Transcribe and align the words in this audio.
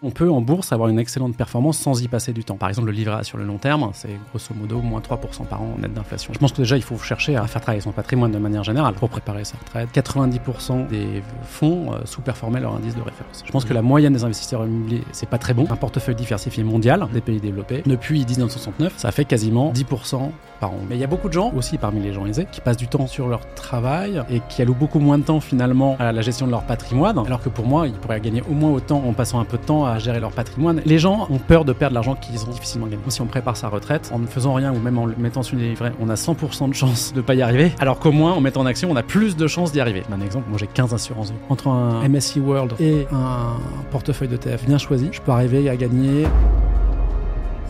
On 0.00 0.10
peut 0.12 0.30
en 0.30 0.40
bourse 0.40 0.70
avoir 0.72 0.90
une 0.90 1.00
excellente 1.00 1.36
performance 1.36 1.76
sans 1.76 2.00
y 2.00 2.06
passer 2.06 2.32
du 2.32 2.44
temps. 2.44 2.54
Par 2.54 2.68
exemple, 2.68 2.86
le 2.86 2.92
livret 2.92 3.16
A 3.16 3.24
sur 3.24 3.36
le 3.36 3.44
long 3.44 3.58
terme, 3.58 3.90
c'est 3.94 4.16
grosso 4.30 4.54
modo 4.54 4.80
moins 4.80 5.00
3% 5.00 5.44
par 5.46 5.60
an 5.60 5.74
net 5.76 5.92
d'inflation. 5.92 6.32
Je 6.32 6.38
pense 6.38 6.52
que 6.52 6.58
déjà, 6.58 6.76
il 6.76 6.84
faut 6.84 6.96
chercher 6.98 7.34
à 7.34 7.44
faire 7.48 7.60
travailler 7.60 7.80
son 7.80 7.90
patrimoine 7.90 8.30
de 8.30 8.38
manière 8.38 8.62
générale 8.62 8.94
pour 8.94 9.08
préparer 9.08 9.42
sa 9.42 9.56
retraite. 9.58 9.88
90% 9.92 10.86
des 10.86 11.20
fonds 11.42 11.92
euh, 11.92 11.98
sous-performaient 12.04 12.60
leur 12.60 12.76
indice 12.76 12.94
de 12.94 13.00
référence. 13.00 13.42
Je 13.44 13.50
pense 13.50 13.64
que 13.64 13.74
la 13.74 13.82
moyenne 13.82 14.12
des 14.12 14.22
investisseurs 14.22 14.64
immobiliers, 14.64 15.02
c'est 15.10 15.28
pas 15.28 15.38
très 15.38 15.52
bon. 15.52 15.66
Un 15.68 15.74
portefeuille 15.74 16.14
diversifié 16.14 16.62
mondial 16.62 17.08
des 17.12 17.20
pays 17.20 17.40
développés, 17.40 17.82
depuis 17.84 18.24
1969, 18.24 18.92
ça 18.96 19.10
fait 19.10 19.24
quasiment 19.24 19.72
10% 19.72 20.30
par 20.60 20.70
an. 20.70 20.78
Mais 20.88 20.94
il 20.94 21.00
y 21.00 21.04
a 21.04 21.08
beaucoup 21.08 21.26
de 21.26 21.32
gens, 21.32 21.52
aussi 21.56 21.76
parmi 21.76 22.00
les 22.00 22.12
gens 22.12 22.24
aisés, 22.24 22.46
qui 22.52 22.60
passent 22.60 22.76
du 22.76 22.86
temps 22.86 23.08
sur 23.08 23.26
leur 23.26 23.52
travail 23.54 24.22
et 24.30 24.40
qui 24.48 24.62
allouent 24.62 24.74
beaucoup 24.74 25.00
moins 25.00 25.18
de 25.18 25.24
temps 25.24 25.40
finalement 25.40 25.96
à 25.98 26.12
la 26.12 26.22
gestion 26.22 26.46
de 26.46 26.52
leur 26.52 26.62
patrimoine, 26.62 27.18
alors 27.18 27.42
que 27.42 27.48
pour 27.48 27.66
moi, 27.66 27.88
ils 27.88 27.94
pourraient 27.94 28.20
gagner 28.20 28.44
au 28.48 28.54
moins 28.54 28.70
autant 28.70 29.02
en 29.04 29.12
passant 29.12 29.40
un 29.40 29.44
peu 29.44 29.56
de 29.56 29.64
temps 29.64 29.87
gérer 29.98 30.20
leur 30.20 30.32
patrimoine. 30.32 30.82
Les 30.84 30.98
gens 30.98 31.26
ont 31.30 31.38
peur 31.38 31.64
de 31.64 31.72
perdre 31.72 31.94
l'argent 31.94 32.14
qu'ils 32.14 32.44
ont 32.44 32.50
difficilement 32.50 32.86
gagné. 32.86 33.02
Si 33.08 33.22
on 33.22 33.26
prépare 33.26 33.56
sa 33.56 33.68
retraite, 33.68 34.10
en 34.12 34.18
ne 34.18 34.26
faisant 34.26 34.52
rien 34.52 34.72
ou 34.72 34.78
même 34.78 34.98
en 34.98 35.06
le 35.06 35.16
mettant 35.16 35.42
sur 35.42 35.56
des 35.56 35.68
livrets, 35.70 35.92
on 36.00 36.08
a 36.10 36.14
100% 36.14 36.68
de 36.68 36.74
chance 36.74 37.14
de 37.14 37.20
pas 37.22 37.34
y 37.34 37.42
arriver, 37.42 37.72
alors 37.80 37.98
qu'au 37.98 38.12
moins 38.12 38.32
en 38.32 38.40
mettant 38.40 38.60
en 38.60 38.66
action, 38.66 38.90
on 38.90 38.96
a 38.96 39.02
plus 39.02 39.36
de 39.36 39.46
chances 39.46 39.72
d'y 39.72 39.80
arriver. 39.80 40.02
Un 40.12 40.20
exemple, 40.20 40.46
moi 40.50 40.58
j'ai 40.58 40.66
15 40.66 40.92
assurances. 40.92 41.32
Entre 41.48 41.68
un 41.68 42.06
MSCI 42.08 42.40
World 42.40 42.74
et 42.80 43.06
un 43.12 43.56
portefeuille 43.90 44.28
d'ETF 44.28 44.66
bien 44.66 44.78
choisi, 44.78 45.08
je 45.12 45.20
peux 45.20 45.32
arriver 45.32 45.70
à 45.70 45.76
gagner 45.76 46.26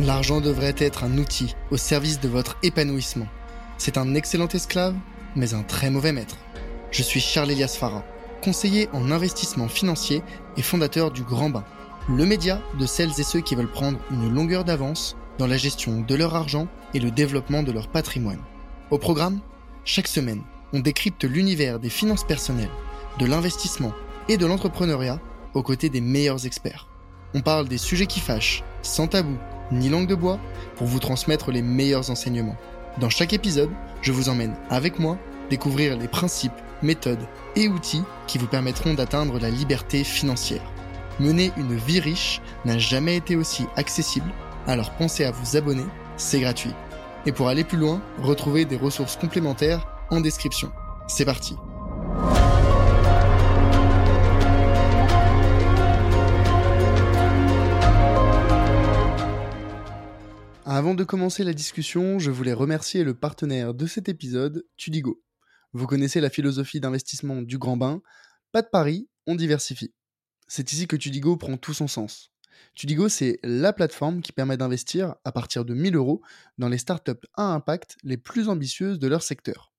L'argent 0.01 0.41
devrait 0.41 0.77
être 0.79 1.03
un 1.03 1.19
outil 1.19 1.57
au 1.73 1.77
service 1.77 2.21
de 2.21 2.29
votre 2.29 2.57
épanouissement. 2.63 3.27
C'est 3.79 3.99
un 3.99 4.15
excellent 4.15 4.47
esclave, 4.47 4.95
mais 5.35 5.55
un 5.55 5.65
très 5.65 5.91
mauvais 5.91 6.13
maître. 6.13 6.37
Je 6.93 7.03
suis 7.03 7.19
Charles 7.21 7.51
Elias 7.51 7.77
Farah, 7.79 8.05
conseiller 8.41 8.89
en 8.93 9.11
investissement 9.11 9.67
financier 9.67 10.23
et 10.57 10.63
fondateur 10.63 11.11
du 11.11 11.25
Grand 11.25 11.51
Bain, 11.51 11.65
le 12.09 12.25
média 12.25 12.63
de 12.79 12.87
celles 12.87 13.21
et 13.21 13.23
ceux 13.23 13.41
qui 13.41 13.55
veulent 13.55 13.71
prendre 13.71 13.99
une 14.11 14.33
longueur 14.33 14.65
d'avance 14.65 15.17
dans 15.39 15.47
la 15.47 15.59
gestion 15.59 16.01
de 16.01 16.15
leur 16.15 16.35
argent 16.35 16.67
et 16.95 17.01
le 17.01 17.11
développement 17.11 17.63
de 17.63 17.71
leur 17.71 17.89
patrimoine. 17.89 18.41
Au 18.91 18.97
programme, 18.97 19.41
chaque 19.85 20.09
semaine, 20.09 20.43
on 20.73 20.81
décrypte 20.81 21.25
l'univers 21.25 21.79
des 21.79 21.91
finances 21.91 22.25
personnelles, 22.25 22.71
de 23.19 23.27
l'investissement 23.27 23.93
et 24.29 24.39
de 24.39 24.47
l'entrepreneuriat 24.47 25.21
aux 25.53 25.63
côtés 25.63 25.91
des 25.91 26.01
meilleurs 26.01 26.47
experts. 26.47 26.89
On 27.35 27.43
parle 27.43 27.69
des 27.69 27.79
sujets 27.79 28.07
qui 28.07 28.21
fâchent, 28.21 28.65
sans 28.83 29.07
tabou 29.07 29.37
ni 29.71 29.91
langue 29.91 30.07
de 30.07 30.15
bois, 30.15 30.39
pour 30.77 30.87
vous 30.87 30.99
transmettre 31.01 31.51
les 31.51 31.61
meilleurs 31.61 32.11
enseignements. 32.11 32.57
Dans 33.01 33.11
chaque 33.11 33.35
épisode, 33.35 33.71
je 34.01 34.13
vous 34.13 34.31
emmène 34.31 34.57
avec 34.71 34.99
moi 34.99 35.19
découvrir 35.51 35.99
les 35.99 36.09
principes, 36.09 36.53
méthodes 36.83 37.27
et 37.55 37.69
outils 37.69 38.03
qui 38.27 38.39
vous 38.39 38.47
permettront 38.47 38.95
d'atteindre 38.95 39.39
la 39.39 39.51
liberté 39.51 40.05
financière. 40.05 40.63
Mener 41.21 41.51
une 41.57 41.75
vie 41.75 41.99
riche 41.99 42.41
n'a 42.65 42.79
jamais 42.79 43.17
été 43.17 43.35
aussi 43.35 43.67
accessible, 43.75 44.31
alors 44.69 44.93
pensez 44.93 45.25
à 45.25 45.33
vous 45.33 45.57
abonner, 45.57 45.87
c'est 46.17 46.39
gratuit. 46.39 46.71
Et 47.27 47.33
pour 47.33 47.49
aller 47.49 47.65
plus 47.65 47.77
loin, 47.77 48.01
retrouvez 48.23 48.65
des 48.65 48.77
ressources 48.77 49.17
complémentaires 49.17 49.89
en 50.11 50.21
description. 50.21 50.71
C'est 51.09 51.25
parti 51.25 51.57
Avant 60.65 60.95
de 60.95 61.03
commencer 61.03 61.43
la 61.43 61.53
discussion, 61.53 62.21
je 62.21 62.31
voulais 62.31 62.53
remercier 62.53 63.03
le 63.03 63.15
partenaire 63.15 63.75
de 63.75 63.87
cet 63.87 64.09
épisode, 64.09 64.65
Tudigo. 64.77 65.21
Vous 65.73 65.89
connaissez 65.89 66.21
la 66.21 66.31
philosophie 66.31 66.79
d'investissement 66.79 67.43
du 67.43 67.59
grand 67.59 67.77
bain. 67.77 68.01
Pas 68.53 68.63
de 68.63 68.69
pari, 68.71 69.09
on 69.27 69.35
diversifie. 69.35 69.93
C'est 70.49 70.73
ici 70.73 70.87
que 70.87 70.97
Tudigo 70.97 71.37
prend 71.37 71.59
tout 71.59 71.75
son 71.75 71.89
sens. 71.89 72.33
Tudigo, 72.75 73.09
c'est 73.09 73.39
la 73.43 73.75
plateforme 73.75 74.23
qui 74.23 74.33
permet 74.33 74.57
d'investir 74.57 75.15
à 75.25 75.31
partir 75.31 75.67
de 75.67 75.75
1000 75.75 75.95
euros 75.95 76.23
dans 76.57 76.69
les 76.69 76.79
startups 76.79 77.13
à 77.35 77.53
impact 77.53 77.99
les 78.03 78.17
plus 78.17 78.49
ambitieuses 78.49 78.99
de 78.99 79.07
leur 79.09 79.23
secteur. 79.23 79.73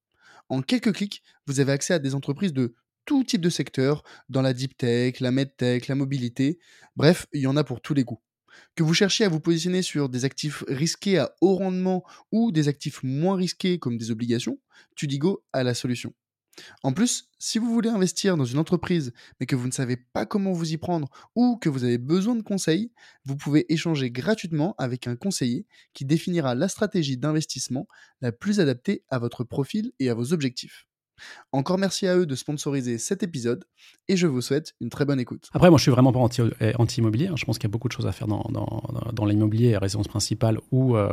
En 0.47 0.61
quelques 0.61 0.93
clics, 0.93 1.23
vous 1.47 1.59
avez 1.59 1.71
accès 1.71 1.95
à 1.95 1.99
des 1.99 2.13
entreprises 2.13 2.53
de 2.53 2.75
tout 3.05 3.23
type 3.23 3.41
de 3.41 3.49
secteur, 3.49 4.03
dans 4.29 4.43
la 4.43 4.53
deep 4.53 4.77
tech, 4.77 5.19
la 5.19 5.31
medtech, 5.31 5.87
la 5.87 5.95
mobilité. 5.95 6.59
Bref, 6.95 7.25
il 7.33 7.41
y 7.41 7.47
en 7.47 7.57
a 7.57 7.63
pour 7.63 7.81
tous 7.81 7.95
les 7.95 8.03
goûts. 8.03 8.21
Que 8.75 8.83
vous 8.83 8.93
cherchiez 8.93 9.25
à 9.25 9.29
vous 9.29 9.39
positionner 9.39 9.81
sur 9.81 10.09
des 10.09 10.25
actifs 10.25 10.63
risqués 10.67 11.17
à 11.17 11.33
haut 11.41 11.55
rendement 11.55 12.03
ou 12.31 12.51
des 12.51 12.67
actifs 12.67 13.01
moins 13.01 13.35
risqués 13.35 13.79
comme 13.79 13.97
des 13.97 14.11
obligations, 14.11 14.59
Tudigo 14.95 15.43
a 15.53 15.63
la 15.63 15.73
solution. 15.73 16.13
En 16.83 16.93
plus, 16.93 17.29
si 17.39 17.59
vous 17.59 17.71
voulez 17.73 17.89
investir 17.89 18.37
dans 18.37 18.45
une 18.45 18.59
entreprise 18.59 19.13
mais 19.39 19.45
que 19.45 19.55
vous 19.55 19.67
ne 19.67 19.71
savez 19.71 19.97
pas 19.97 20.25
comment 20.25 20.51
vous 20.51 20.73
y 20.73 20.77
prendre 20.77 21.09
ou 21.35 21.57
que 21.57 21.69
vous 21.69 21.83
avez 21.83 21.97
besoin 21.97 22.35
de 22.35 22.41
conseils, 22.41 22.91
vous 23.25 23.37
pouvez 23.37 23.71
échanger 23.71 24.11
gratuitement 24.11 24.75
avec 24.77 25.07
un 25.07 25.15
conseiller 25.15 25.65
qui 25.93 26.05
définira 26.05 26.55
la 26.55 26.67
stratégie 26.67 27.17
d'investissement 27.17 27.87
la 28.21 28.31
plus 28.31 28.59
adaptée 28.59 29.03
à 29.09 29.19
votre 29.19 29.43
profil 29.43 29.91
et 29.99 30.09
à 30.09 30.13
vos 30.13 30.33
objectifs. 30.33 30.88
Encore 31.51 31.77
merci 31.77 32.07
à 32.07 32.17
eux 32.17 32.25
de 32.25 32.35
sponsoriser 32.35 32.97
cet 32.97 33.23
épisode 33.23 33.65
et 34.07 34.17
je 34.17 34.27
vous 34.27 34.41
souhaite 34.41 34.75
une 34.81 34.89
très 34.89 35.05
bonne 35.05 35.19
écoute. 35.19 35.49
Après, 35.53 35.69
moi, 35.69 35.77
je 35.77 35.83
suis 35.83 35.91
vraiment 35.91 36.11
pas 36.11 36.19
eh, 36.61 36.73
anti-immobilier. 36.77 37.27
Hein. 37.27 37.35
Je 37.35 37.45
pense 37.45 37.57
qu'il 37.57 37.67
y 37.67 37.71
a 37.71 37.73
beaucoup 37.73 37.87
de 37.87 37.93
choses 37.93 38.07
à 38.07 38.11
faire 38.11 38.27
dans, 38.27 38.49
dans, 39.13 39.25
l'immobilier, 39.25 39.77
résidence 39.77 40.07
principale 40.07 40.59
ou 40.71 40.95
euh, 40.95 41.09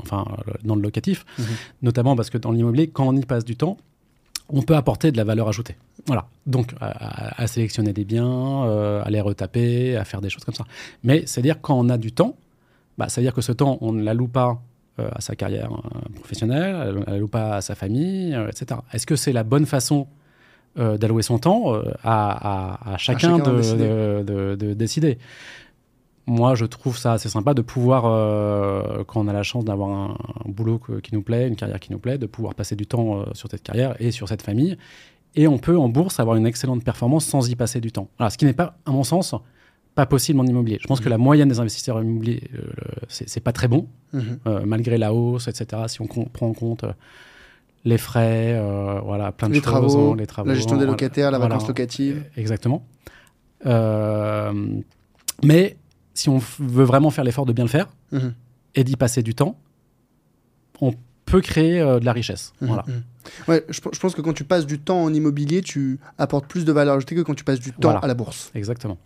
enfin, 0.00 0.24
dans 0.64 0.76
le 0.76 0.82
locatif. 0.82 1.24
Mhm. 1.38 1.46
Notamment 1.82 2.16
parce 2.16 2.30
que 2.30 2.38
dans 2.38 2.52
l'immobilier, 2.52 2.88
quand 2.88 3.06
on 3.06 3.16
y 3.16 3.24
passe 3.24 3.44
du 3.44 3.56
temps, 3.56 3.76
on 4.48 4.62
peut 4.62 4.76
apporter 4.76 5.12
de 5.12 5.16
la 5.16 5.24
valeur 5.24 5.48
ajoutée. 5.48 5.76
Voilà. 6.06 6.26
Donc, 6.46 6.74
à, 6.80 7.46
sélectionner 7.46 7.92
des 7.92 8.04
biens, 8.04 8.64
euh, 8.64 9.02
à 9.04 9.10
les 9.10 9.20
retaper, 9.20 9.96
à 9.96 10.04
faire 10.04 10.20
des 10.20 10.30
choses 10.30 10.44
comme 10.44 10.54
ça. 10.54 10.64
Mais 11.02 11.24
c'est-à-dire, 11.26 11.60
quand 11.60 11.78
on 11.78 11.88
a 11.88 11.96
du 11.96 12.12
temps, 12.12 12.36
bah, 12.98 13.08
c'est-à-dire 13.08 13.34
que 13.34 13.40
ce 13.40 13.52
temps, 13.52 13.78
on 13.80 13.92
ne 13.92 14.02
l'alloue 14.02 14.28
pas 14.28 14.50
euh, 14.50 14.54
à 14.98 15.20
sa 15.20 15.36
carrière 15.36 15.72
euh, 15.72 16.14
professionnelle, 16.16 17.22
ou 17.22 17.28
pas 17.28 17.56
à 17.56 17.60
sa 17.60 17.74
famille, 17.74 18.34
euh, 18.34 18.48
etc. 18.48 18.80
Est-ce 18.92 19.06
que 19.06 19.16
c'est 19.16 19.32
la 19.32 19.44
bonne 19.44 19.66
façon 19.66 20.06
d'allouer 20.74 21.20
son 21.20 21.38
temps 21.38 21.74
à, 22.02 22.94
chacun, 22.96 23.36
de, 23.36 24.72
décider. 24.72 25.18
Moi, 26.26 26.54
je 26.54 26.64
trouve 26.64 26.96
ça 26.96 27.12
assez 27.12 27.28
sympa 27.28 27.52
de 27.52 27.60
pouvoir, 27.60 28.04
quand 29.04 29.20
on 29.20 29.28
a 29.28 29.34
la 29.34 29.42
chance 29.42 29.66
d'avoir 29.66 29.90
un, 29.90 30.16
boulot 30.46 30.80
qui 31.02 31.14
nous 31.14 31.20
plaît, 31.20 31.46
une 31.46 31.56
carrière 31.56 31.78
qui 31.78 31.92
nous 31.92 31.98
plaît, 31.98 32.16
de 32.16 32.24
pouvoir 32.24 32.54
passer 32.54 32.74
du 32.74 32.86
temps 32.86 33.22
sur 33.34 33.50
cette 33.50 33.62
carrière 33.62 33.96
et 34.00 34.12
sur 34.12 34.30
cette 34.30 34.40
famille. 34.40 34.78
Et 35.34 35.46
on 35.46 35.58
peut, 35.58 35.76
en 35.76 35.90
bourse, 35.90 36.20
avoir 36.20 36.36
une 36.36 36.46
excellente 36.46 36.82
performance 36.82 37.26
sans 37.26 37.50
y 37.50 37.54
passer 37.54 37.82
du 37.82 37.92
temps. 37.92 38.08
Alors, 38.18 38.32
ce 38.32 38.38
qui 38.38 38.46
n'est 38.46 38.54
pas, 38.54 38.78
à 38.86 38.92
mon 38.92 39.04
sens, 39.04 39.34
pas 39.94 40.06
possible 40.06 40.40
en 40.40 40.46
immobilier. 40.46 40.78
Je 40.80 40.86
pense 40.86 41.00
que 41.00 41.08
la 41.08 41.18
moyenne 41.18 41.48
des 41.48 41.60
investisseurs 41.60 42.02
immobiliers, 42.02 42.50
euh, 42.54 42.62
c'est 43.08 43.40
pas 43.40 43.52
très 43.52 43.68
bon, 43.68 43.88
mhm. 44.12 44.38
euh, 44.46 44.62
malgré 44.64 44.96
la 44.98 45.12
hausse, 45.12 45.48
etc. 45.48 45.82
Si 45.88 46.00
on 46.00 46.06
prend 46.06 46.48
en 46.48 46.54
compte 46.54 46.84
euh, 46.84 46.92
les 47.84 47.98
frais, 47.98 48.60
voilà, 49.04 49.32
plein 49.32 49.48
de 49.48 49.54
les 49.54 49.60
choses, 49.60 49.64
travaux, 49.64 50.14
les 50.14 50.26
travaux, 50.26 50.48
la 50.48 50.54
gestion 50.54 50.76
des 50.76 50.86
locataires, 50.86 51.30
la 51.30 51.38
vacance 51.38 51.66
locative. 51.66 52.24
Exactement. 52.36 52.86
mais 55.42 55.76
si 56.14 56.28
on 56.28 56.38
veut 56.58 56.84
vraiment 56.84 57.10
faire 57.10 57.24
l'effort 57.24 57.46
de 57.46 57.52
bien 57.52 57.64
le 57.64 57.70
faire 57.70 57.88
mhm. 58.12 58.34
et 58.74 58.84
d'y 58.84 58.96
passer 58.96 59.22
du 59.22 59.34
temps, 59.34 59.58
on 60.80 60.92
peut 61.24 61.40
créer 61.40 61.80
de 61.80 62.04
la 62.04 62.12
richesse. 62.12 62.52
Voilà. 62.60 62.84
Ouais, 63.48 63.64
je, 63.68 63.80
pense 63.80 64.14
que 64.14 64.20
quand 64.20 64.32
tu 64.32 64.44
passes 64.44 64.66
du 64.66 64.78
temps 64.78 65.02
en 65.02 65.12
immobilier, 65.12 65.60
tu 65.60 65.98
apportes 66.18 66.46
plus 66.46 66.64
de 66.64 66.72
valeur 66.72 66.96
ajoutée 66.96 67.14
que 67.14 67.20
quand 67.20 67.34
tu 67.34 67.44
passes 67.44 67.60
du 67.60 67.72
temps 67.72 67.98
à 67.98 68.06
la 68.06 68.14
bourse. 68.14 68.50
Exactement. 68.54 68.98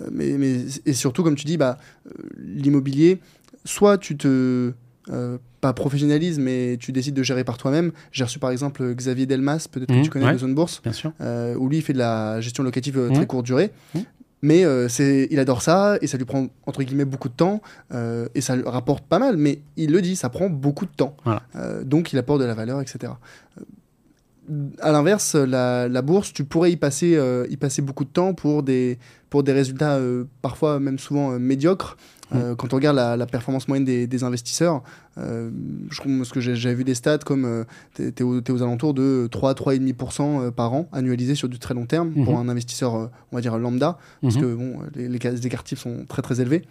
Euh, 0.00 0.08
mais, 0.10 0.38
mais, 0.38 0.64
et 0.86 0.92
surtout, 0.92 1.22
comme 1.22 1.34
tu 1.34 1.44
dis, 1.44 1.56
bah, 1.56 1.78
euh, 2.06 2.10
l'immobilier, 2.38 3.20
soit 3.64 3.98
tu 3.98 4.16
te 4.16 4.72
euh, 5.10 5.38
pas 5.60 5.72
professionnalises, 5.72 6.38
mais 6.38 6.76
tu 6.78 6.92
décides 6.92 7.14
de 7.14 7.22
gérer 7.22 7.44
par 7.44 7.58
toi-même. 7.58 7.92
J'ai 8.10 8.24
reçu 8.24 8.38
par 8.38 8.50
exemple 8.50 8.94
Xavier 8.94 9.26
Delmas, 9.26 9.66
peut-être 9.70 9.88
que 9.88 10.00
mmh, 10.00 10.02
tu 10.02 10.10
connais 10.10 10.32
de 10.32 10.38
Zone 10.38 10.54
Bourse, 10.54 10.80
bien 10.82 10.92
sûr. 10.92 11.12
où 11.20 11.68
lui 11.68 11.78
il 11.78 11.82
fait 11.82 11.92
de 11.92 11.98
la 11.98 12.40
gestion 12.40 12.62
locative 12.62 13.10
très 13.12 13.22
mmh. 13.22 13.26
courte 13.26 13.46
durée. 13.46 13.72
Mmh. 13.94 14.00
Mais 14.44 14.64
c'est, 14.88 15.28
il 15.30 15.38
adore 15.38 15.62
ça 15.62 15.98
et 16.00 16.08
ça 16.08 16.18
lui 16.18 16.24
prend 16.24 16.48
entre 16.66 16.82
guillemets 16.82 17.04
beaucoup 17.04 17.28
de 17.28 17.34
temps 17.34 17.62
et 18.34 18.40
ça 18.40 18.56
lui 18.56 18.64
rapporte 18.66 19.04
pas 19.04 19.20
mal. 19.20 19.36
Mais 19.36 19.60
il 19.76 19.92
le 19.92 20.02
dit, 20.02 20.16
ça 20.16 20.30
prend 20.30 20.50
beaucoup 20.50 20.84
de 20.84 20.90
temps. 20.90 21.16
donc 21.84 22.12
il 22.12 22.18
apporte 22.18 22.40
de 22.40 22.44
la 22.44 22.54
valeur, 22.54 22.80
etc 22.80 23.12
à 24.80 24.92
l'inverse, 24.92 25.34
la, 25.34 26.02
bourse, 26.02 26.32
tu 26.32 26.44
pourrais 26.44 26.72
y 26.72 26.76
passer, 26.76 27.16
euh, 27.16 27.46
y 27.50 27.56
passer 27.56 27.82
beaucoup 27.82 28.04
de 28.04 28.10
temps 28.10 28.34
pour 28.34 28.62
des, 28.62 28.98
pour 29.30 29.42
des 29.42 29.52
résultats 29.52 29.96
euh, 29.96 30.24
parfois 30.42 30.80
même 30.80 30.98
souvent 30.98 31.32
euh, 31.32 31.38
médiocres. 31.38 31.96
Mm. 32.30 32.54
quand 32.56 32.72
on 32.72 32.76
regarde 32.76 32.96
la, 32.96 33.26
performance 33.26 33.68
moyenne 33.68 33.84
des, 33.84 34.24
investisseurs, 34.24 34.82
je 35.18 36.02
pense 36.02 36.30
que 36.30 36.40
j'ai 36.40 36.74
vu 36.74 36.82
des 36.82 36.94
stats 36.94 37.18
comme 37.18 37.66
tu 37.94 38.04
es, 38.08 38.22
aux 38.22 38.62
alentours 38.62 38.94
de 38.94 39.28
3-3,5% 39.30 40.50
par 40.50 40.72
an 40.72 40.88
annualisé 40.92 41.34
sur 41.34 41.50
du 41.50 41.58
très 41.58 41.74
long 41.74 41.84
terme 41.84 42.14
pour 42.24 42.32
mm-hmm. 42.32 42.46
un 42.46 42.48
investisseur, 42.48 42.94
on 42.94 43.36
va 43.36 43.42
dire 43.42 43.58
lambda, 43.58 43.98
parce 44.22 44.36
mm-hmm. 44.36 44.40
que 44.40 44.54
bon, 44.54 44.78
les, 44.94 45.08
les, 45.08 45.46
écarts 45.46 45.64
sont 45.76 46.06
très 46.08 46.22
très 46.22 46.40
élevés. 46.40 46.62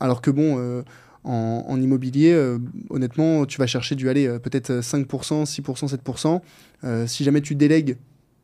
alors 0.00 0.20
que 0.20 0.32
bon 0.32 0.82
en, 1.28 1.80
immobilier, 1.80 2.32
euh, 2.32 2.58
honnêtement, 2.90 3.44
tu 3.44 3.58
vas 3.58 3.66
chercher 3.66 3.94
du 3.94 4.08
aller 4.08 4.26
euh, 4.26 4.38
peut-être 4.38 4.80
5%, 4.80 5.44
6%, 5.44 6.40
7%. 6.82 7.06
si 7.06 7.24
jamais 7.24 7.40
tu 7.40 7.54
délègues 7.54 7.98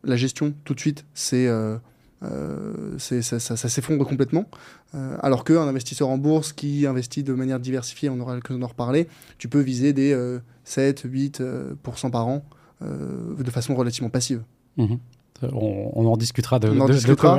la 0.04 0.16
gestion 0.16 0.54
tout 0.64 0.75
de 0.75 0.81
suite, 0.81 1.06
c'est 1.14 1.48
ça, 2.98 3.40
ça, 3.40 3.56
s'effondre 3.56 4.06
complètement. 4.06 4.44
alors 4.92 5.44
qu'un 5.44 5.66
investisseur 5.66 6.08
en 6.08 6.19
bourse 6.19 6.52
qui 6.52 6.86
investit 6.86 7.22
de 7.22 7.32
manière 7.32 7.58
diversifiée, 7.58 8.10
on 8.10 8.20
aura 8.20 8.34
l'occasion 8.34 8.58
d'en 8.58 8.66
reparler, 8.66 9.08
tu 9.38 9.48
peux 9.48 9.60
viser 9.60 9.94
des 9.94 10.14
7%, 10.66 11.08
8% 11.08 12.10
par 12.10 12.26
an 12.26 12.44
de 12.82 13.50
façon 13.50 13.75
relativement 13.75 14.10
passive. 14.10 14.42
Mhm. 14.76 14.98
On, 15.52 16.06
en 16.06 16.17
discutera 16.17 16.58
de, 16.58 16.69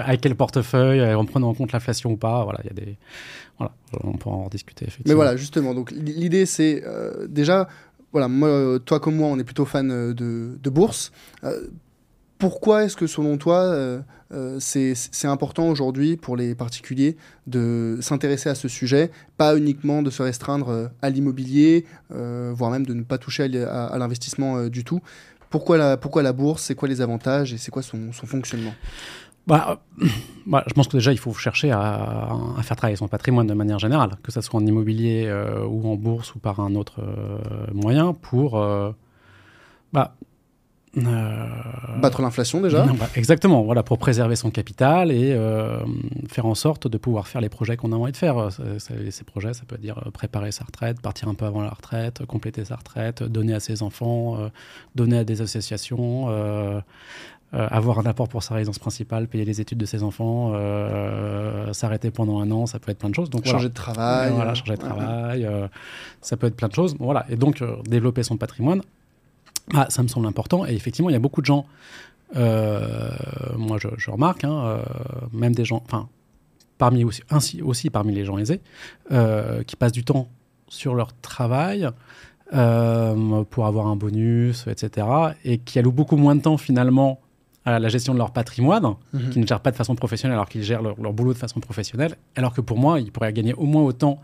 avec 0.02 0.22
quel 0.22 0.36
portefeuille, 0.36 1.14
en 1.14 1.26
prenant 1.26 1.50
en 1.50 1.54
compte 1.54 1.72
l'inflation 1.72 2.12
ou 2.12 2.18
pas. 2.18 2.44
Voilà, 2.44 2.60
il 2.64 2.68
y 2.68 2.72
a 2.72 2.86
des, 2.86 2.98
voilà, 3.58 3.74
on 4.04 4.14
pourra 4.14 4.36
en 4.36 4.48
discuter. 4.48 4.88
Mais 5.06 5.14
voilà, 5.14 5.36
justement, 5.36 5.74
donc 5.74 5.92
l'idée 5.92 6.46
c'est 6.46 6.84
déjà 7.28 7.68
voilà, 8.16 8.30
moi, 8.30 8.80
toi 8.86 9.02
comme 9.02 9.18
moi, 9.18 9.28
on 9.28 9.38
est 9.40 9.44
plutôt 9.44 9.66
fan 9.66 9.92
euh, 9.92 10.14
de, 10.14 10.70
bourse. 10.70 11.12
Euh, 11.44 11.68
pourquoi 12.38 12.86
est-ce 12.86 12.96
que 12.96 13.08
selon 13.08 13.38
toi, 13.38 13.58
euh, 13.58 14.00
c'est 14.60 15.28
important 15.28 15.68
aujourd'hui 15.68 16.16
pour 16.16 16.38
les 16.38 16.56
particuliers 16.56 17.18
de 17.46 17.98
s'intéresser 18.00 18.48
à 18.48 18.56
ce 18.56 18.70
sujet, 18.70 19.12
pas 19.36 19.58
uniquement 19.58 20.02
de 20.02 20.10
se 20.10 20.24
restreindre 20.24 20.92
à 21.02 21.10
l'immobilier, 21.10 21.86
voire 22.10 22.72
même 22.72 22.86
de 22.86 22.94
ne 22.94 23.04
pas 23.04 23.18
toucher 23.18 23.44
à, 23.66 23.98
l'investissement 23.98 24.68
du 24.68 24.86
tout? 24.86 25.02
Pourquoi 25.50 25.78
la, 25.78 25.98
pourquoi 25.98 26.24
la 26.24 26.34
bourse 26.34 26.64
C'est 26.64 26.76
quoi 26.76 26.88
les 26.88 27.02
avantages 27.02 27.54
et 27.54 27.58
c'est 27.58 27.72
quoi 27.72 27.82
son 27.82 28.12
fonctionnement? 28.12 28.74
Bah, 29.48 29.80
bah, 30.48 30.64
je 30.68 30.74
pense 30.74 30.88
que 30.88 30.98
déjà, 30.98 31.12
il 31.12 31.20
faut 31.20 31.34
chercher 31.34 31.72
à, 31.72 32.36
faire 32.64 32.76
travailler 32.76 32.96
son 32.96 33.08
patrimoine 33.08 33.46
de 33.46 33.54
manière 33.54 33.80
générale, 33.80 34.12
que 34.24 34.32
ce 34.32 34.42
soit 34.42 34.60
en 34.60 34.66
immobilier 34.66 35.26
euh, 35.28 35.66
ou 35.66 35.88
en 35.88 35.96
bourse 35.96 36.34
ou 36.36 36.40
par 36.40 36.60
un 36.60 36.76
autre 36.76 37.02
euh, 37.02 37.38
moyen 37.74 38.14
pour. 38.14 38.60
Euh, 38.60 38.92
bah, 39.94 40.16
Battre 40.96 42.22
l'inflation 42.22 42.62
déjà 42.62 42.86
bah, 42.86 43.10
Exactement, 43.16 43.64
voilà, 43.64 43.84
pour 43.84 43.98
préserver 43.98 44.36
son 44.36 44.50
capital 44.50 45.12
et 45.12 45.38
faire 46.30 46.46
en 46.46 46.56
sorte 46.56 46.88
de 46.88 46.98
pouvoir 46.98 47.28
faire 47.28 47.42
les 47.42 47.50
projets 47.50 47.78
qu'on 47.78 47.92
a 47.92 47.96
envie 47.96 48.12
de 48.12 48.18
faire. 48.18 48.50
ces 48.80 49.24
projets, 49.24 49.54
ça 49.54 49.64
peut 49.68 49.78
dire 49.78 50.00
préparer 50.14 50.52
sa 50.52 50.64
retraite, 50.64 51.02
partir 51.02 51.28
un 51.28 51.34
peu 51.34 51.46
avant 51.46 51.62
la 51.62 51.70
retraite, 51.70 52.26
compléter 52.26 52.66
sa 52.66 52.76
retraite, 52.76 53.24
donner 53.24 53.54
à 53.54 53.60
ses 53.60 53.84
enfants, 53.84 54.38
donner 54.96 55.20
à 55.20 55.24
des 55.24 55.42
associations 55.42 56.30
euh, 57.56 57.68
avoir 57.72 58.00
un 58.00 58.06
apport 58.06 58.28
pour 58.28 58.44
sa 58.44 58.56
résidence 58.56 58.80
principale, 58.80 59.28
payer 59.28 59.46
les 59.46 59.62
études 59.62 59.78
de 59.78 59.86
ses 59.86 60.04
enfants, 60.04 60.52
euh, 60.56 61.72
s'arrêter 61.72 62.12
pendant 62.12 62.42
un 62.42 62.52
an, 62.52 62.66
ça 62.66 62.80
peut 62.80 62.92
être 62.92 62.98
plein 62.98 63.10
de 63.10 63.16
choses. 63.16 63.30
Donc, 63.30 63.46
changer 63.46 63.70
de 63.70 63.74
travail. 63.74 64.34
Voilà, 64.34 64.54
changer 64.56 64.74
de 64.74 64.80
travail, 64.80 65.46
euh, 65.46 65.68
ça 66.22 66.36
peut 66.36 66.48
être 66.48 66.56
plein 66.56 66.68
de 66.68 66.74
choses. 66.74 66.96
Voilà. 67.00 67.26
Et 67.30 67.38
donc, 67.38 67.64
développer 67.86 68.24
son 68.24 68.36
patrimoine, 68.36 68.82
ah, 69.74 69.88
ça 69.90 70.04
me 70.04 70.08
semble 70.08 70.28
important. 70.28 70.66
Et 70.66 70.74
effectivement, 70.74 71.10
il 71.10 71.14
y 71.14 71.18
a 71.18 71.20
beaucoup 71.20 71.42
de 71.42 71.46
gens, 71.46 71.66
moi 72.36 73.78
je, 73.80 74.12
remarque, 74.12 74.44
hein, 74.44 74.80
même 75.34 75.56
des 75.56 75.66
gens, 75.66 75.82
enfin, 75.86 76.08
parmi 76.78 77.04
aussi, 77.04 77.22
ainsi, 77.30 77.62
aussi 77.62 77.90
parmi 77.90 78.14
les 78.14 78.26
gens 78.26 78.38
aisés, 78.38 78.62
qui 79.10 79.76
passent 79.76 79.92
du 79.92 80.04
temps 80.04 80.30
sur 80.68 80.96
leur 80.96 81.14
travail. 81.22 81.90
pour 82.52 83.66
avoir 83.66 83.88
un 83.88 83.96
bonus, 83.96 84.68
etc. 84.68 85.08
Et 85.44 85.58
qui 85.58 85.80
allouent 85.80 85.92
beaucoup 85.92 86.18
moins 86.18 86.36
de 86.36 86.42
temps 86.42 86.58
finalement 86.58 87.20
à 87.66 87.80
la 87.80 87.90
gestion 87.90 88.14
de 88.14 88.20
leur 88.20 88.32
patrimoine, 88.32 88.96
mhm. 89.14 89.30
qui 89.32 89.40
ne 89.40 89.48
gèrent 89.48 89.60
pas 89.60 89.72
de 89.72 89.76
façon 89.76 89.96
professionnelle 89.96 90.36
alors 90.36 90.48
qu'ils 90.48 90.64
gèrent 90.64 90.84
leur, 90.84 90.96
boulot 90.96 91.34
de 91.34 91.38
façon 91.38 91.60
professionnelle, 91.60 92.16
alors 92.36 92.54
que 92.54 92.62
pour 92.62 92.78
moi, 92.78 93.00
ils 93.00 93.12
pourraient 93.12 93.34
gagner 93.34 93.54
au 93.56 93.66
moins 93.66 93.82
autant 93.82 94.22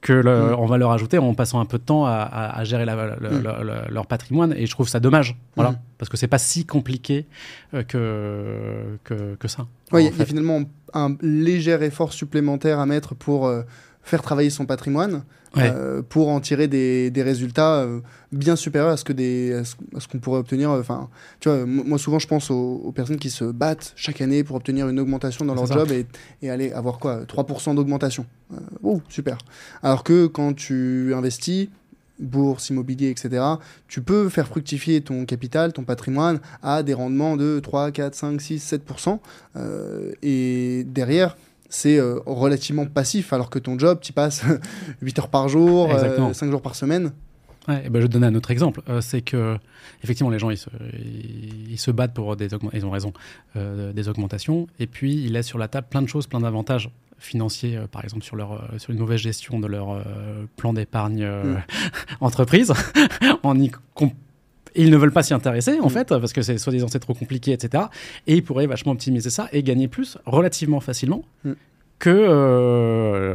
que 0.00 0.12
le, 0.12 0.50
mhm. 0.50 0.54
on 0.58 0.66
va 0.66 0.78
leur 0.78 0.92
ajouter 0.92 1.18
en 1.18 1.34
passant 1.34 1.60
un 1.60 1.66
peu 1.66 1.78
de 1.78 1.82
temps 1.82 2.06
à, 2.06 2.62
gérer 2.64 2.86
mhm. 2.86 3.42
leur 3.90 4.06
patrimoine 4.06 4.54
et 4.56 4.66
je 4.66 4.70
trouve 4.70 4.88
ça 4.88 5.00
dommage 5.00 5.36
voilà 5.56 5.76
parce 5.98 6.08
que 6.08 6.16
c'est 6.16 6.28
pas 6.28 6.38
si 6.38 6.64
compliqué 6.64 7.26
euh, 7.74 7.82
que, 7.82 9.36
que, 9.36 9.48
ça 9.48 9.66
oui 9.92 10.06
il 10.06 10.18
y, 10.18 10.22
a 10.22 10.26
finalement 10.26 10.62
un 10.94 11.16
léger 11.20 11.82
effort 11.82 12.12
supplémentaire 12.12 12.78
à 12.78 12.86
mettre 12.86 13.14
pour 13.14 13.46
euh, 13.46 13.62
faire 14.02 14.22
travailler 14.22 14.50
son 14.50 14.66
patrimoine 14.66 15.22
euh, 15.56 16.00
pour 16.08 16.28
en 16.28 16.40
tirer 16.40 16.68
des, 16.68 17.10
des 17.10 17.22
résultats 17.22 17.80
euh, 17.80 18.00
bien 18.30 18.54
supérieurs 18.54 18.92
à 18.92 18.96
ce 18.96 19.04
que 19.04 19.12
des 19.12 19.62
ce, 19.64 20.06
qu'on 20.06 20.18
pourrait 20.18 20.38
obtenir 20.38 20.70
enfin 20.70 21.08
tu 21.40 21.48
vois 21.48 21.66
moi 21.66 21.98
souvent 21.98 22.20
je 22.20 22.28
pense 22.28 22.52
aux, 22.52 22.92
personnes 22.94 23.18
qui 23.18 23.30
se 23.30 23.44
battent 23.44 23.92
chaque 23.96 24.20
année 24.20 24.44
pour 24.44 24.54
obtenir 24.54 24.88
une 24.88 25.00
augmentation 25.00 25.44
dans 25.44 25.54
leur 25.54 25.66
job 25.66 25.90
et, 25.90 26.06
et, 26.42 26.50
aller 26.50 26.72
avoir 26.72 27.00
quoi 27.00 27.24
3% 27.24 27.74
d'augmentation 27.74 28.26
euh, 28.52 28.58
oh 28.84 29.02
super 29.08 29.38
alors 29.82 30.04
que 30.04 30.28
quand 30.28 30.54
tu 30.54 31.12
investis 31.14 31.68
bourse, 32.20 32.70
immobilier, 32.70 33.10
etc., 33.10 33.42
tu 33.88 34.02
peux 34.02 34.28
faire 34.28 34.46
fructifier 34.46 35.00
ton 35.00 35.24
capital, 35.24 35.72
ton 35.72 35.84
patrimoine 35.84 36.40
à 36.62 36.82
des 36.82 36.94
rendements 36.94 37.36
de 37.36 37.60
3, 37.60 37.90
4, 37.90 38.14
5, 38.14 38.40
6, 38.40 38.74
7%. 38.74 39.18
Euh, 39.56 40.12
et 40.22 40.84
derrière, 40.86 41.36
c'est 41.70 41.98
euh, 41.98 42.18
relativement 42.26 42.84
passif, 42.84 43.32
alors 43.32 43.48
que 43.48 43.58
ton 43.58 43.78
job, 43.78 44.00
tu 44.02 44.12
passes 44.12 44.44
8 45.00 45.18
heures 45.20 45.28
par 45.28 45.48
jour, 45.48 45.88
5 45.90 46.42
euh, 46.42 46.50
jours 46.50 46.60
par 46.60 46.74
semaine. 46.74 47.12
Ouais, 47.68 47.88
ben 47.88 48.00
je 48.00 48.02
vais 48.02 48.08
te 48.08 48.12
donner 48.12 48.26
un 48.26 48.34
autre 48.34 48.50
exemple. 48.50 48.82
Euh, 48.88 49.00
c'est 49.00 49.22
que, 49.22 49.56
effectivement, 50.02 50.30
les 50.30 50.38
gens, 50.38 50.50
ils 50.50 50.58
se, 50.58 50.68
ils, 51.68 51.78
se 51.78 51.90
battent 51.90 52.14
pour 52.14 52.34
des 52.36 52.52
augmentations, 52.52 52.78
ils 52.78 52.86
ont 52.86 52.90
raison, 52.90 53.12
des 53.54 54.08
augmentations. 54.08 54.66
Et 54.78 54.86
puis, 54.86 55.14
ils 55.14 55.32
laissent 55.32 55.46
sur 55.46 55.58
la 55.58 55.68
table 55.68 55.86
plein 55.88 56.02
de 56.02 56.08
choses, 56.08 56.26
plein 56.26 56.40
d'avantages 56.40 56.90
financiers, 57.18 57.78
par 57.92 58.02
exemple, 58.02 58.24
sur, 58.24 58.34
leur, 58.34 58.68
sur 58.78 58.90
une 58.90 58.98
mauvaise 58.98 59.20
gestion 59.20 59.60
de 59.60 59.66
leur 59.66 60.02
plan 60.56 60.72
d'épargne 60.72 61.24
mm. 61.26 61.62
entreprise, 62.20 62.72
en 63.42 63.58
y 63.60 63.70
ils 64.74 64.90
ne 64.90 64.96
veulent 64.96 65.12
pas 65.12 65.22
s'y 65.22 65.34
intéresser, 65.34 65.80
en 65.80 65.86
mm. 65.86 65.90
fait, 65.90 66.08
parce 66.08 66.32
que 66.32 66.42
c'est 66.42 66.58
soi-disant 66.58 66.88
c'est 66.88 67.00
trop 67.00 67.14
compliqué, 67.14 67.52
etc. 67.52 67.84
Et 68.26 68.34
ils 68.34 68.44
pourraient 68.44 68.66
vachement 68.66 68.92
optimiser 68.92 69.30
ça 69.30 69.48
et 69.52 69.62
gagner 69.62 69.88
plus 69.88 70.18
relativement 70.26 70.80
facilement 70.80 71.24
mm. 71.44 71.52
que. 71.98 72.10
Euh, 72.10 73.34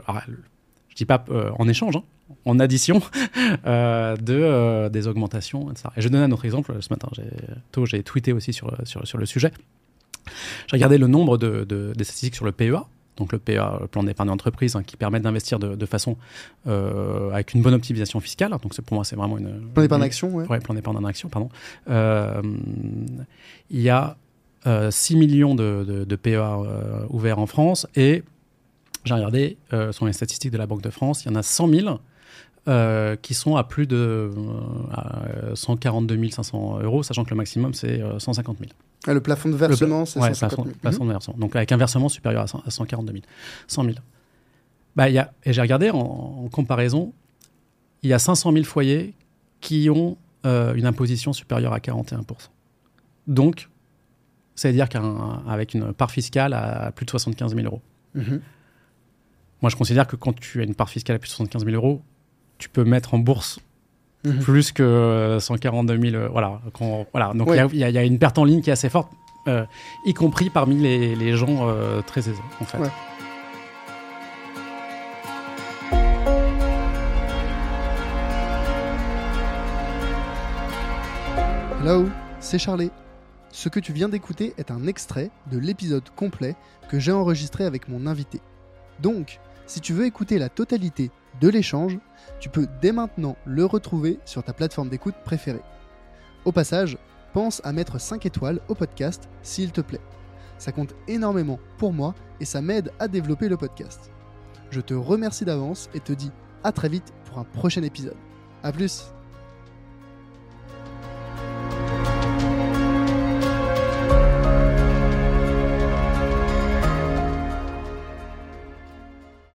je 0.95 1.03
dis 1.03 1.05
pas 1.05 1.25
euh, 1.29 1.51
en 1.59 1.67
échange, 1.67 1.97
hein, 1.97 2.03
en 2.45 2.57
addition 2.57 3.01
euh, 3.65 4.15
de, 4.15 4.33
euh, 4.33 4.87
des 4.87 5.07
augmentations, 5.07 5.69
etc. 5.69 5.89
Et 5.97 6.01
je 6.01 6.07
donne 6.07 6.21
un 6.21 6.31
autre 6.31 6.45
exemple. 6.45 6.73
Ce 6.79 6.87
matin, 6.89 7.09
j'ai 7.85 8.01
tweeté 8.01 8.31
aussi 8.31 8.53
sur, 8.53 8.73
sur, 8.85 9.05
sur 9.05 9.17
le 9.17 9.25
sujet. 9.25 9.51
J'ai 10.67 10.77
regardé 10.77 10.97
le 10.97 11.07
nombre 11.07 11.37
de, 11.37 11.65
de, 11.65 11.91
des 11.95 12.03
statistiques 12.05 12.35
sur 12.35 12.45
le 12.45 12.53
PEA 12.53 12.87
donc 13.17 13.31
le 13.31 13.39
PA, 13.39 13.77
le 13.81 13.87
plan 13.87 14.03
d'épargne 14.03 14.29
d'entreprise, 14.29 14.75
hein, 14.75 14.83
qui 14.83 14.97
permet 14.97 15.19
d'investir 15.19 15.59
de, 15.59 15.85
façon 15.85 16.17
euh, 16.67 17.31
avec 17.31 17.53
une 17.53 17.61
bonne 17.61 17.73
optimisation 17.73 18.19
fiscale. 18.19 18.51
Donc 18.51 18.73
c'est 18.73 18.83
pour 18.83 18.95
moi 18.95 19.03
c'est 19.03 19.15
vraiment 19.15 19.37
une 19.37 19.69
plan 19.73 19.83
d'épargne 19.83 20.01
d'action, 20.01 20.33
ouais. 20.33 20.47
ouais. 20.47 20.59
plan 20.59 20.73
d'épargne 20.73 21.01
d'action, 21.01 21.29
pardon. 21.29 21.49
Euh, 21.89 22.41
il 23.69 23.81
y 23.81 23.89
a 23.89 24.17
6 24.65 24.67
euh, 24.67 25.17
millions 25.17 25.55
de, 25.55 26.05
de, 26.07 26.15
PA 26.15 26.59
ouverts 27.09 27.39
en 27.39 27.45
France 27.45 27.87
et 27.95 28.23
j'ai 29.03 29.13
regardé, 29.13 29.57
sur 29.91 30.05
les 30.05 30.13
statistiques 30.13 30.51
de 30.51 30.57
la 30.57 30.65
Banque 30.65 30.81
de 30.81 30.89
France, 30.89 31.23
il 31.23 31.29
y 31.29 31.31
en 31.31 31.35
a 31.35 31.43
100 31.43 31.69
000 31.69 31.99
euh, 32.67 33.15
qui 33.15 33.35
sont 33.35 33.57
à 33.57 33.63
plus 33.63 33.85
de 33.85 34.31
142 35.53 36.31
500 36.31 36.79
euros, 36.81 37.03
sachant 37.03 37.23
que 37.23 37.29
le 37.29 37.35
maximum 37.35 37.75
c'est 37.75 38.01
150 38.17 38.57
000. 38.57 38.71
Ah, 39.07 39.13
le 39.13 39.21
plafond 39.21 39.49
de 39.49 39.55
versement, 39.55 40.05
c'est 40.05 40.19
150 40.19 40.65
000. 40.65 40.77
Plafond, 40.81 41.05
de 41.05 41.11
versement. 41.11 41.35
Donc 41.37 41.55
avec 41.55 41.71
un 41.71 41.77
versement 41.77 42.09
supérieur 42.09 42.43
à, 42.43 42.71
142 42.71 43.11
000, 43.11 43.23
100 43.67 43.83
000. 43.83 43.95
Bah, 44.95 45.09
y 45.09 45.17
a, 45.17 45.31
et 45.43 45.53
j'ai 45.53 45.61
regardé 45.61 45.89
en, 45.91 46.47
comparaison, 46.51 47.13
il 48.01 48.09
y 48.09 48.13
a 48.13 48.19
500 48.19 48.51
000 48.53 48.63
foyers 48.63 49.13
qui 49.61 49.89
ont 49.89 50.17
euh, 50.45 50.73
une 50.73 50.85
imposition 50.85 51.33
supérieure 51.33 51.73
à 51.73 51.79
41 51.79 52.21
Donc, 53.27 53.69
c'est-à-dire 54.55 54.89
qu'avec 54.89 55.73
une 55.73 55.93
part 55.93 56.11
fiscale 56.11 56.53
à 56.53 56.91
plus 56.91 57.05
de 57.05 57.11
75 57.11 57.55
000 57.55 57.65
euros. 57.65 57.81
Mhm. 58.13 58.41
Moi, 59.61 59.69
je 59.69 59.75
considère 59.75 60.07
que 60.07 60.15
quand 60.15 60.33
tu 60.33 60.61
as 60.61 60.63
une 60.63 60.75
part 60.75 60.89
fiscale 60.89 61.15
à 61.15 61.19
plus 61.19 61.27
de 61.27 61.33
75 61.33 61.65
000 61.65 61.75
euros, 61.75 62.01
tu 62.57 62.69
peux 62.69 62.83
mettre 62.83 63.13
en 63.13 63.19
bourse 63.19 63.59
mhm. 64.25 64.39
plus 64.39 64.71
que 64.71 65.37
142 65.39 66.09
000. 66.11 66.31
voilà, 66.31 66.59
voilà. 67.11 67.33
Donc 67.33 67.49
il 67.71 67.77
y, 67.77 67.83
a 67.83 68.03
une 68.03 68.19
perte 68.19 68.37
en 68.37 68.43
ligne 68.43 68.61
qui 68.61 68.69
est 68.69 68.73
assez 68.73 68.89
forte, 68.89 69.11
euh, 69.47 69.65
y 70.05 70.13
compris 70.13 70.49
parmi 70.49 70.75
les, 70.75 71.35
gens 71.35 71.67
euh, 71.69 72.01
très 72.01 72.21
aisés, 72.21 72.35
en 72.59 72.65
fait. 72.65 72.77
Hello, 81.81 82.09
c'est 82.39 82.57
Charlie. 82.57 82.89
Ce 83.51 83.69
que 83.69 83.79
tu 83.79 83.93
viens 83.93 84.09
d'écouter 84.09 84.55
est 84.57 84.71
un 84.71 84.87
extrait 84.87 85.29
de 85.51 85.59
l'épisode 85.59 86.09
complet 86.15 86.55
que 86.89 86.99
j'ai 86.99 87.11
enregistré 87.11 87.63
avec 87.63 87.87
mon 87.87 88.07
invité. 88.07 88.41
Donc, 89.01 89.39
si 89.67 89.81
tu 89.81 89.93
veux 89.93 90.05
écouter 90.05 90.39
la 90.39 90.49
totalité 90.49 91.11
de 91.41 91.49
l'échange, 91.49 91.97
tu 92.39 92.49
peux 92.49 92.67
dès 92.81 92.91
maintenant 92.91 93.35
le 93.45 93.65
retrouver 93.65 94.19
sur 94.25 94.43
ta 94.43 94.53
plateforme 94.53 94.89
d'écoute 94.89 95.15
préférée. 95.23 95.61
Au 96.45 96.51
passage, 96.51 96.97
pense 97.33 97.61
à 97.63 97.73
mettre 97.73 97.99
5 97.99 98.25
étoiles 98.25 98.61
au 98.67 98.75
podcast 98.75 99.29
s'il 99.41 99.71
te 99.71 99.81
plaît. 99.81 100.01
Ça 100.57 100.71
compte 100.71 100.95
énormément 101.07 101.59
pour 101.77 101.91
moi 101.91 102.15
et 102.39 102.45
ça 102.45 102.61
m'aide 102.61 102.91
à 102.99 103.07
développer 103.07 103.49
le 103.49 103.57
podcast. 103.57 104.11
Je 104.71 104.81
te 104.81 104.93
remercie 104.93 105.45
d'avance 105.45 105.89
et 105.93 105.99
te 105.99 106.13
dis 106.13 106.31
à 106.63 106.71
très 106.71 106.89
vite 106.89 107.13
pour 107.25 107.39
un 107.39 107.43
prochain 107.43 107.83
épisode. 107.83 108.17
A 108.63 108.71
plus 108.71 109.14